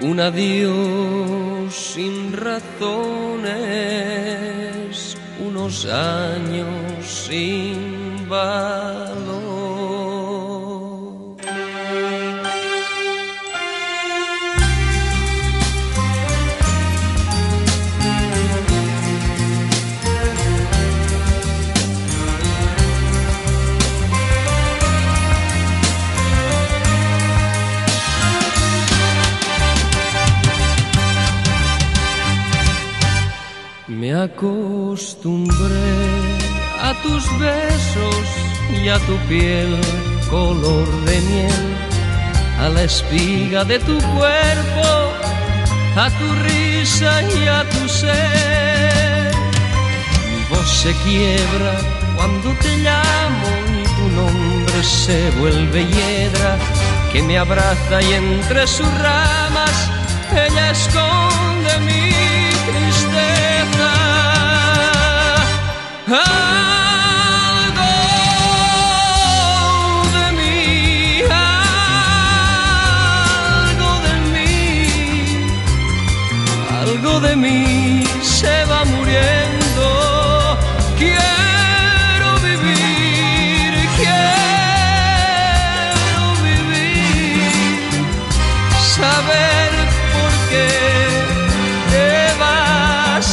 un 0.00 0.20
adiós 0.20 1.74
sin 1.74 2.32
razones, 2.32 3.56
unos 5.40 5.86
años 5.86 7.06
sin 7.06 8.28
valor. 8.28 9.45
Acostumbré 34.26 35.92
a 36.82 36.92
tus 37.02 37.24
besos 37.38 38.26
y 38.82 38.88
a 38.88 38.98
tu 39.06 39.16
piel 39.28 39.70
color 40.30 40.88
de 41.08 41.20
miel, 41.20 41.66
a 42.60 42.68
la 42.68 42.82
espiga 42.82 43.64
de 43.64 43.78
tu 43.78 43.96
cuerpo, 44.16 44.88
a 46.04 46.06
tu 46.18 46.26
risa 46.48 47.12
y 47.22 47.46
a 47.58 47.60
tu 47.72 47.88
ser. 47.88 49.30
Mi 50.30 50.42
voz 50.50 50.68
se 50.82 50.92
quiebra 51.04 51.74
cuando 52.16 52.48
te 52.62 52.72
llamo 52.78 53.48
y 53.80 53.84
tu 53.96 54.06
nombre 54.20 54.78
se 54.82 55.30
vuelve 55.38 55.80
hiedra 55.92 56.52
que 57.12 57.22
me 57.22 57.38
abraza 57.38 58.02
y 58.02 58.12
entre 58.12 58.66
sus 58.66 58.90
ramas 58.98 59.76
ella 60.32 60.70
esconde 60.70 61.15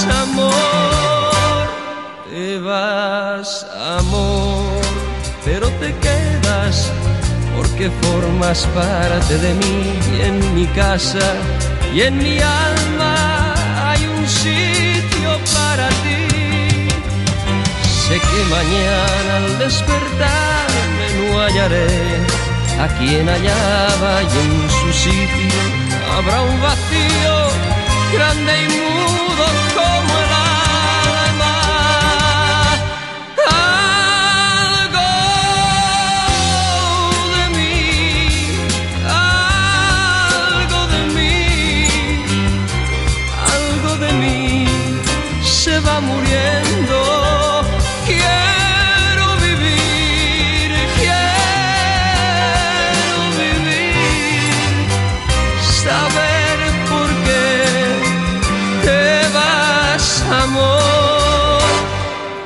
amor, 0.10 1.68
te 2.30 2.60
vas, 2.60 3.66
amor, 3.98 4.82
pero 5.46 5.70
te 5.82 5.94
quedas 5.96 6.92
porque 7.56 7.92
formas 8.02 8.66
parte 8.74 9.38
de 9.38 9.54
mí 9.54 9.94
en 10.22 10.56
mi 10.56 10.66
casa 10.68 11.34
y 11.94 12.02
en 12.02 12.18
mi 12.18 12.40
alma 12.40 13.54
hay 13.90 14.06
un 14.08 14.28
sitio 14.28 15.30
para 15.54 15.88
ti. 16.04 16.88
Sé 18.08 18.20
que 18.20 18.44
mañana 18.50 19.38
al 19.38 19.60
despertarme 19.60 21.06
no 21.20 21.42
hallaré 21.42 22.44
a 22.80 22.88
quien 22.98 23.28
hallaba 23.28 24.24
y 24.24 24.38
en 24.44 24.70
su 24.70 24.94
sitio 24.94 25.62
habrá 26.16 26.42
un 26.42 26.62
vacío 26.62 27.36
grande 28.14 28.54
y 28.64 28.68
mudo 28.78 29.63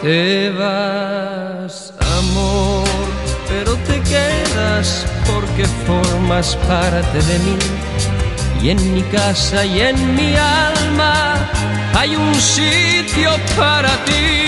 te 0.08 0.50
vas, 0.52 1.92
amor, 2.20 2.88
pero 3.50 3.74
te 3.88 4.00
quedas 4.04 5.06
porque 5.30 5.66
formas 5.86 6.56
parte 6.66 7.18
de 7.30 7.38
mí. 7.40 7.58
Y 8.64 8.70
en 8.70 8.94
mi 8.94 9.02
casa 9.18 9.66
y 9.66 9.82
en 9.82 10.16
mi 10.16 10.34
alma 10.38 11.36
hay 11.94 12.16
un 12.16 12.36
sitio 12.36 13.32
para 13.58 13.90
ti. 14.06 14.47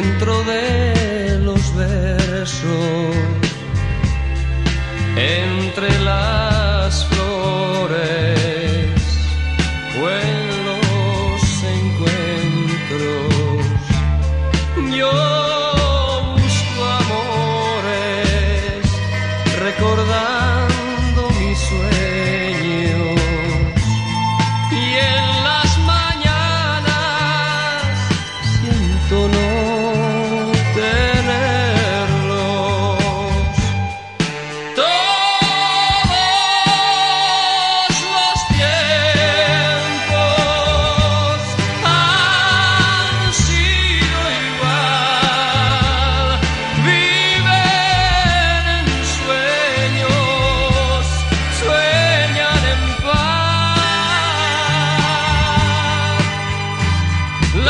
dentro 0.00 0.44
de 0.44 1.40
los 1.42 1.74
versos. 1.74 3.16
Entre 5.16 5.88
las 6.04 6.47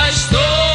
estou. 0.08 0.67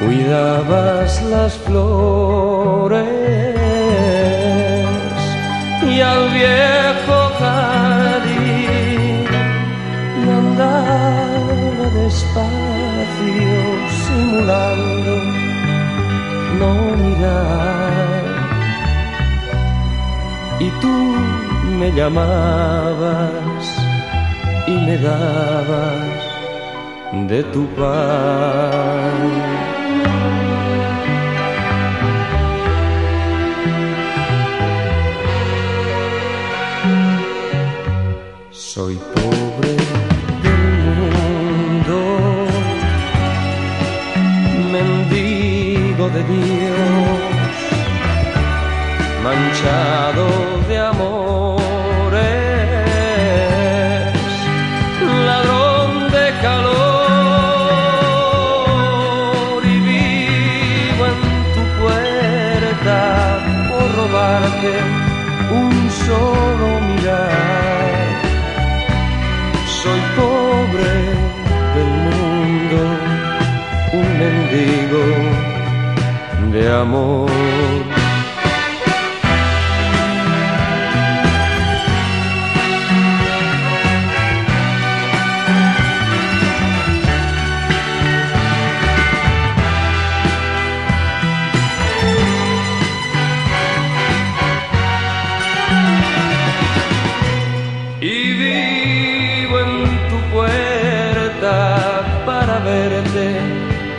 cuidabas 0.00 1.22
las 1.24 1.56
flores 1.58 3.04
y 5.82 6.00
al 6.00 6.30
viejo 6.30 7.18
jardín 7.38 9.24
y 10.20 10.30
andaba 10.30 11.84
despacio 12.02 13.56
simulando 14.04 15.14
no 16.58 16.72
mirar 17.02 18.08
y 20.60 20.70
tú 20.80 20.94
me 21.78 21.92
llamabas 21.92 23.64
y 24.66 24.72
me 24.72 24.96
dabas 24.98 26.18
de 27.28 27.42
tu 27.44 27.66
pan. 27.76 29.57
Un 65.50 65.90
solo 66.06 66.80
mirar. 66.80 67.88
Soy 69.66 70.00
pobre 70.16 70.92
del 71.74 71.90
mundo, 72.06 72.78
un 73.92 74.08
mendigo 74.18 75.04
de 76.52 76.62
amor. 76.72 77.97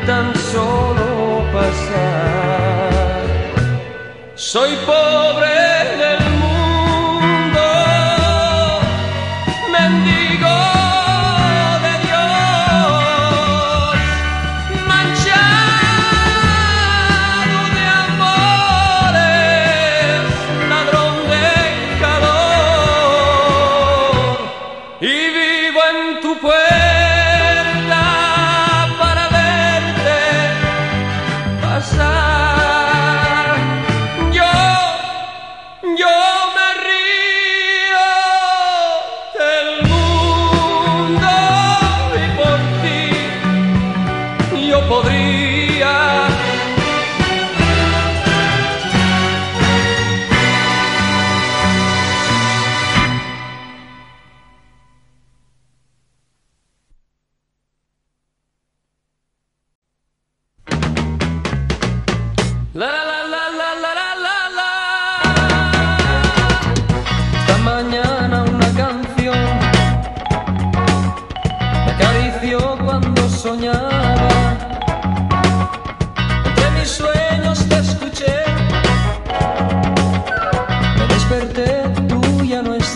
Tan 0.10 0.34
solo 0.52 1.44
pasar. 1.54 3.24
Soy 4.36 4.72
pobre 4.88 5.09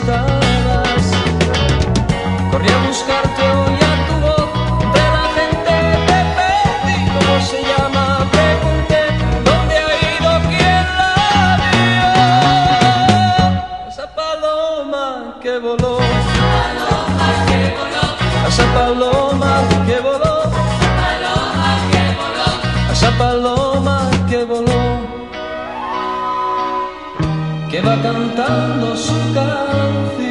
estabas. 0.04 1.04
Corrí 2.52 2.70
a 2.70 2.88
buscarte 2.88 3.23
cantando 28.02 28.96
su 28.96 29.14
canción 29.34 30.23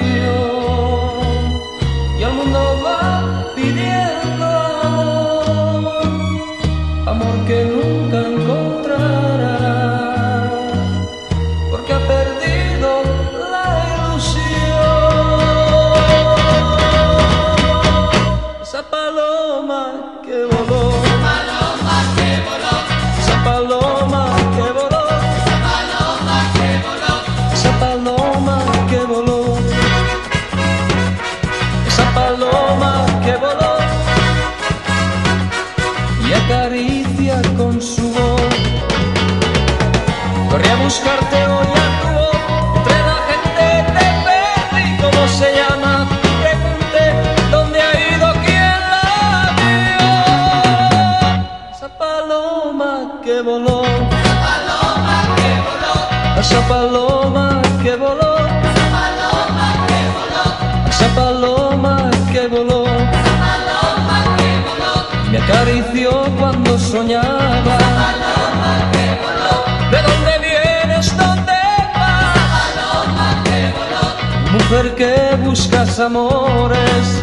paloma 32.37 33.05
que 33.25 33.37
voló 33.37 33.77
y 36.27 36.33
acaricia 36.33 37.37
con 37.57 37.81
su 37.81 38.11
voz. 38.13 38.41
Corrí 40.51 40.69
a 40.69 40.77
buscarte 40.77 41.37
hoy 41.37 41.71
a 41.85 41.89
tu 42.01 42.09
voz, 42.19 42.37
entre 42.77 42.99
la 43.11 43.19
gente 43.29 43.51
te 43.59 43.71
perdí. 43.97 44.87
¿Cómo 45.03 45.23
se 45.39 45.49
llama? 45.59 45.93
Pregunté, 46.43 47.05
¿dónde 47.51 47.79
ha 47.83 47.93
ido? 48.15 48.27
¿Quién 48.45 48.81
la 48.93 49.05
vio? 49.59 50.05
Esa 51.75 51.89
paloma 51.89 52.93
que 53.25 53.35
voló. 53.43 53.79
Esa 56.41 56.61
paloma 56.69 56.92
soñaba. 66.79 67.79
¿De 69.91 70.03
dónde 70.03 70.39
vienes? 70.39 71.17
¿Dónde 71.17 71.53
vas? 71.95 72.37
Mujer 74.53 74.95
que 74.95 75.37
buscas 75.43 75.99
amores. 75.99 77.23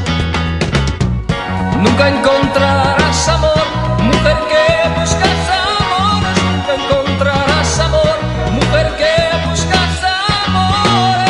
Nunca 1.77 2.09
encontrarás 2.09 3.27
amor. 3.29 3.65
Mujer 4.03 4.37
que 4.51 4.65
buscas 4.99 5.41
amores. 5.61 6.37
Nunca 6.53 6.73
encontrarás 6.81 7.79
amor. 7.79 8.17
Mujer 8.53 8.87
que 8.97 9.13
buscas 9.49 10.03
amores. 10.47 11.25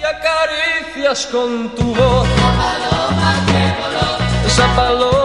Y 0.00 0.02
acaricias 0.04 1.26
con 1.26 1.50
tu 1.74 1.94
voz. 1.94 2.28
Esa 4.46 4.66
paloma 4.74 5.19